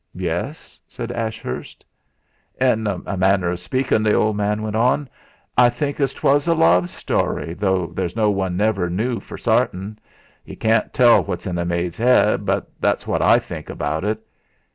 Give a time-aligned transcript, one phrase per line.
[0.15, 1.85] "Yes?" said Ashurst.
[2.59, 5.07] "In a manner of speakin'," the old man went on,
[5.55, 9.99] "I think as 'twas a love story though there's no one never knu for zartin.
[10.43, 14.19] Yu can't tell what's in a maid's 'ead but that's wot I think about it."